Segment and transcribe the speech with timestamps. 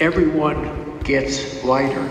[0.00, 2.10] everyone gets lighter.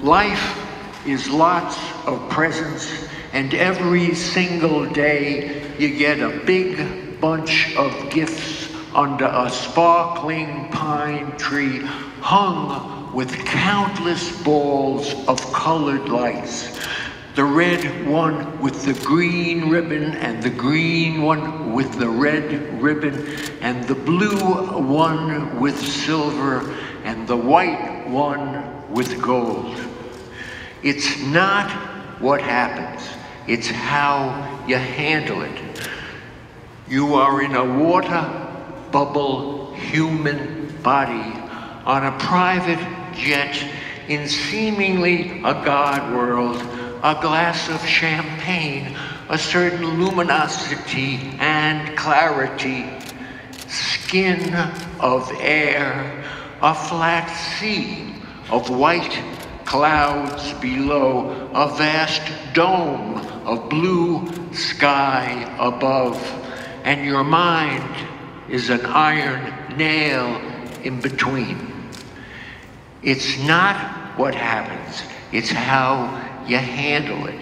[0.00, 8.10] Life is lots of presents, and every single day you get a big bunch of
[8.10, 11.80] gifts under a sparkling pine tree
[12.20, 16.78] hung with countless balls of colored lights.
[17.34, 23.26] The red one with the green ribbon, and the green one with the red ribbon,
[23.60, 24.38] and the blue
[24.80, 26.74] one with silver,
[27.06, 29.76] and the white one with gold.
[30.82, 31.70] It's not
[32.20, 33.08] what happens,
[33.46, 35.88] it's how you handle it.
[36.88, 38.24] You are in a water
[38.90, 41.32] bubble human body
[41.84, 43.56] on a private jet
[44.08, 46.56] in seemingly a God world,
[47.04, 48.96] a glass of champagne,
[49.28, 52.84] a certain luminosity and clarity,
[53.68, 54.52] skin
[54.98, 56.24] of air,
[56.62, 57.28] a flat
[57.58, 58.14] sea
[58.50, 59.22] of white
[59.64, 62.22] clouds below, a vast
[62.54, 66.16] dome of blue sky above,
[66.84, 67.94] and your mind
[68.48, 70.40] is an iron nail
[70.82, 71.90] in between.
[73.02, 73.76] It's not
[74.16, 75.02] what happens,
[75.32, 77.40] it's how you handle it.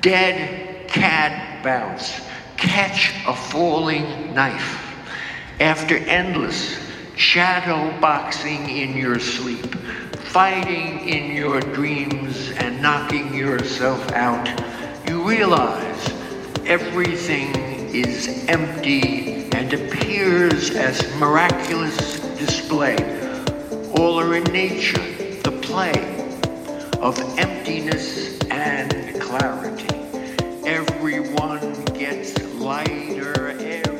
[0.00, 2.20] Dead cat bounce,
[2.56, 4.86] catch a falling knife.
[5.58, 6.89] After endless
[7.20, 9.74] shadow boxing in your sleep,
[10.32, 14.48] fighting in your dreams and knocking yourself out,
[15.06, 16.08] you realize
[16.64, 17.54] everything
[17.94, 22.96] is empty and appears as miraculous display.
[23.98, 25.02] All are in nature,
[25.42, 25.92] the play
[27.00, 29.94] of emptiness and clarity.
[30.66, 33.50] Everyone gets lighter.
[33.50, 33.99] Everyone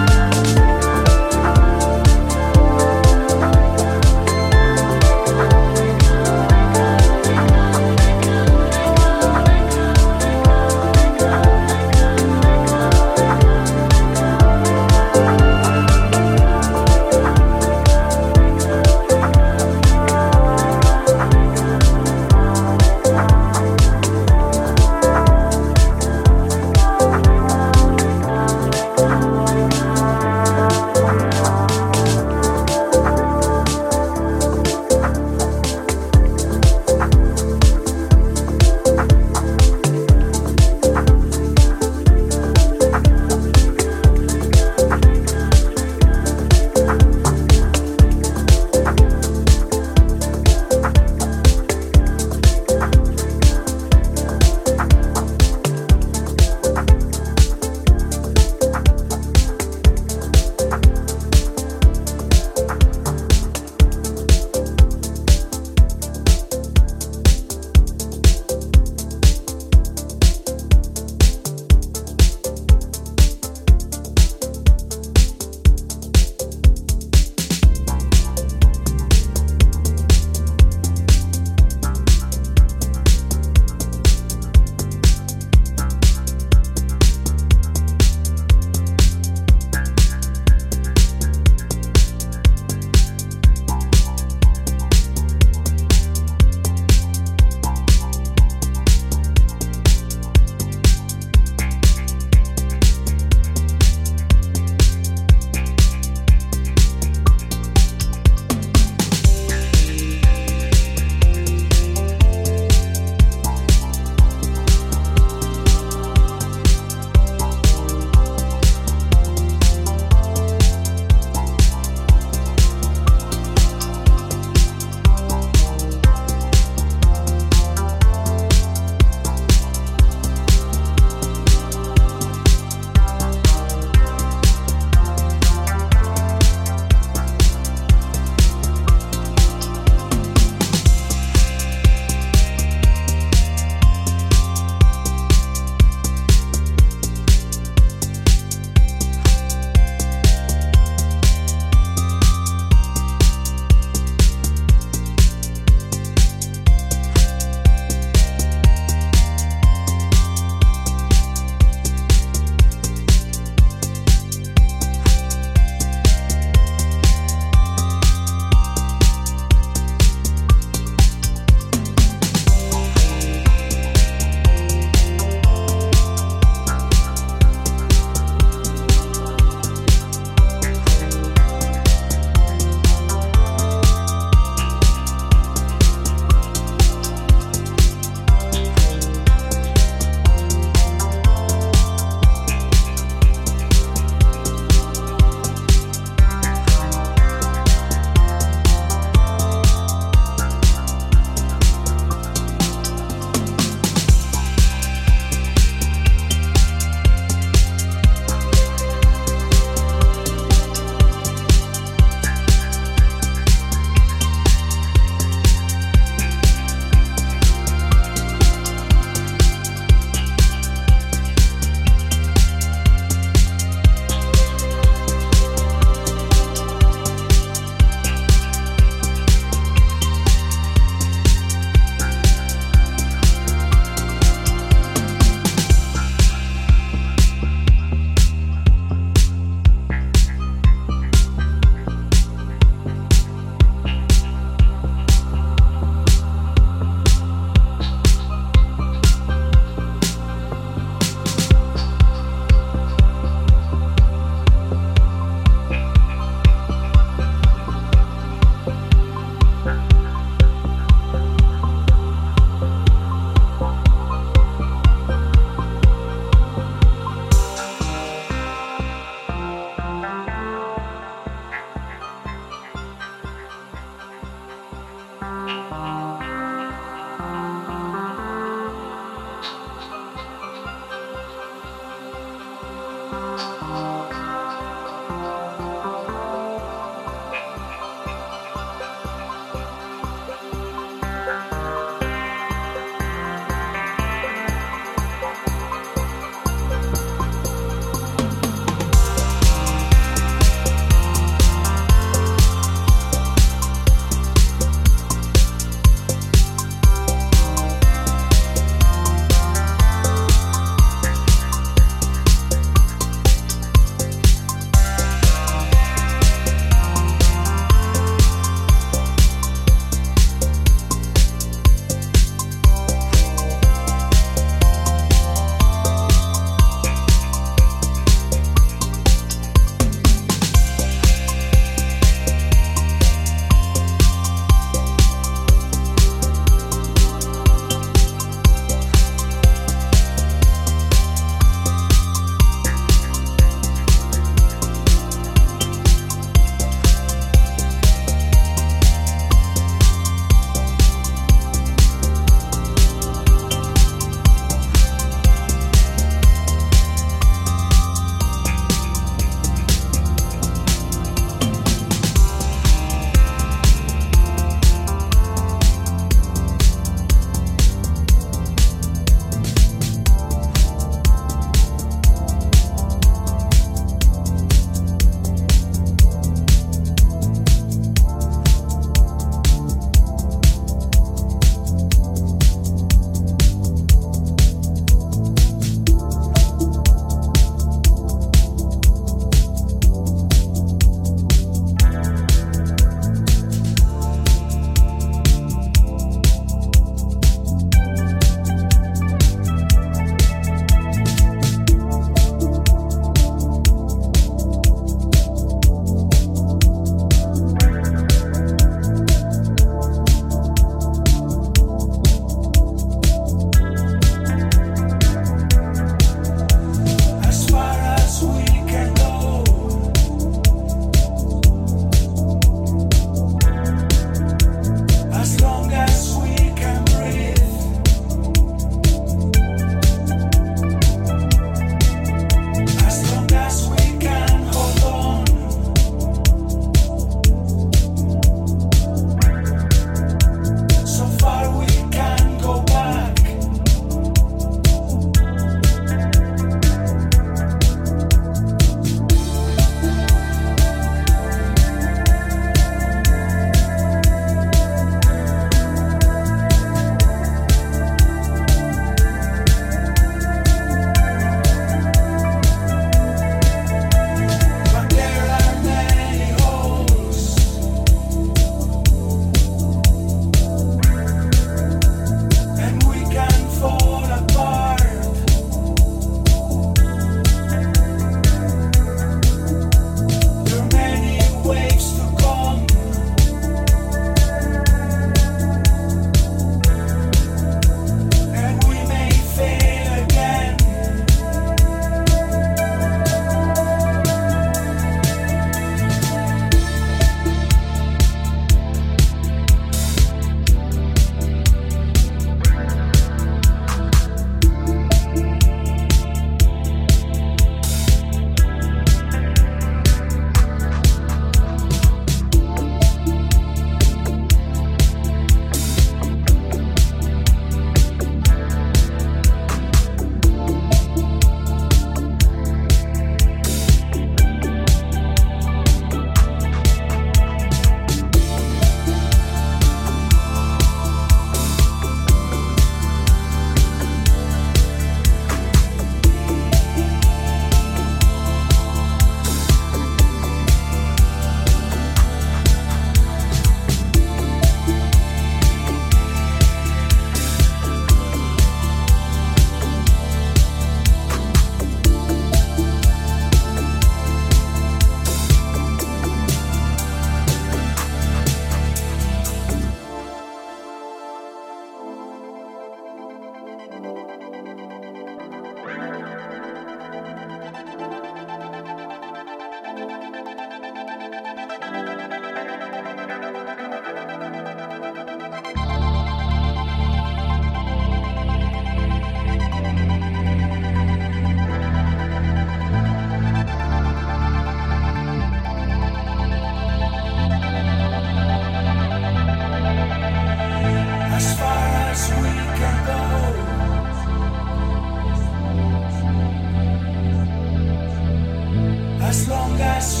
[599.31, 600.00] long as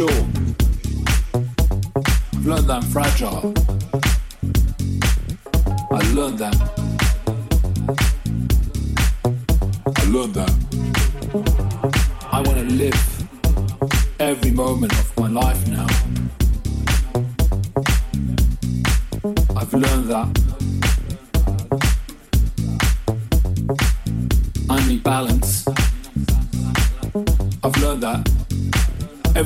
[0.00, 0.26] sure.
[2.32, 3.52] I've learned that I'm fragile.
[5.92, 6.56] I learned that.
[10.00, 10.54] I learned that.
[12.32, 13.02] I want to live
[14.18, 15.88] every moment of my life now.
[19.54, 20.28] I've learned that.
[24.70, 25.39] I need balance.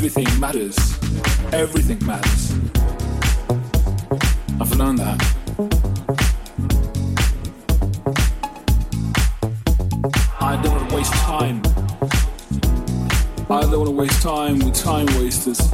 [0.05, 0.77] everything matters.
[1.55, 2.53] Everything matters.
[4.61, 5.19] I've learned that.
[10.43, 11.63] I don't want to waste time.
[13.49, 15.73] I don't want to waste time with time wasters.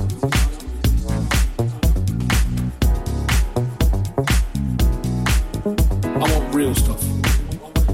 [6.04, 7.02] I want real stuff.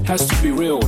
[0.05, 0.86] Has to be real.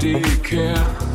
[0.00, 1.09] do you care?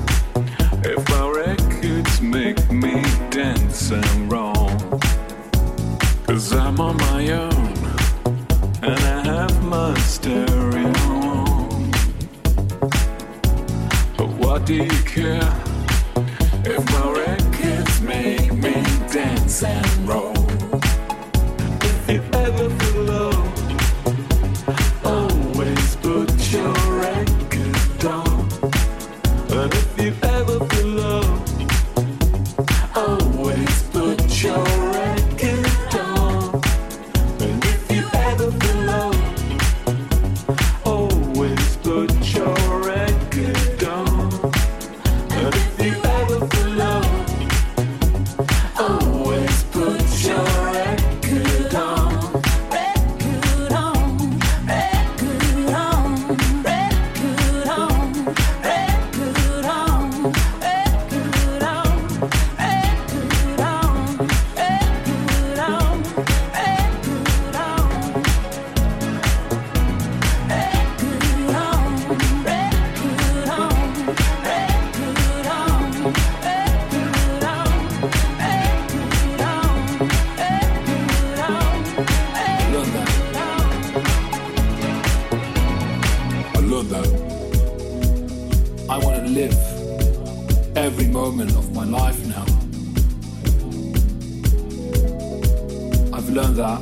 [96.36, 96.82] learn that.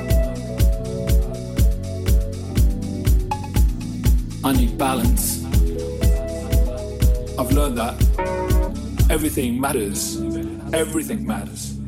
[4.43, 5.45] I need balance.
[7.37, 7.93] I've learned that
[9.11, 10.19] everything matters.
[10.73, 11.82] Everything matters.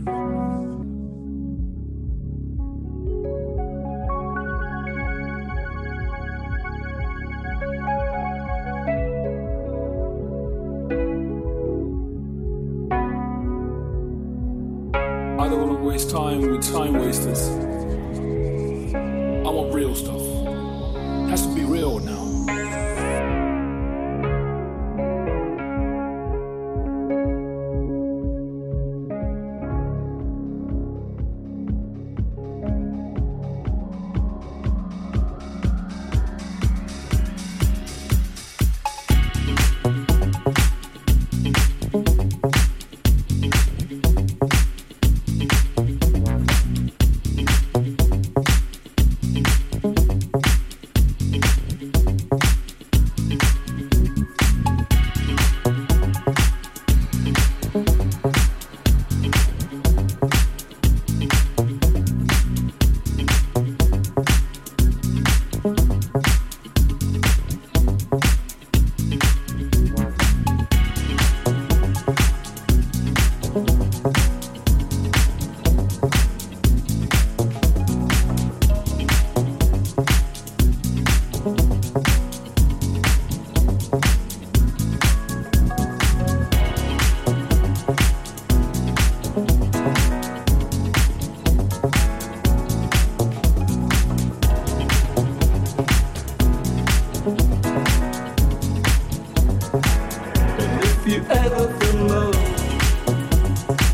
[101.08, 102.32] you ever feel low,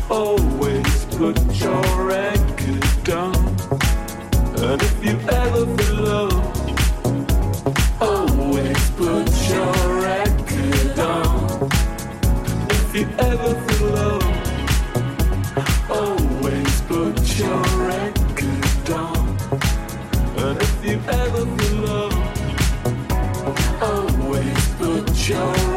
[0.08, 3.34] always put your record down.
[4.56, 6.30] And if you ever feel low,
[8.00, 11.70] always put your record down.
[12.70, 14.18] If you ever feel low,
[15.90, 19.36] always put your anchor down.
[20.38, 22.10] And if you ever feel low,
[23.82, 25.71] always put your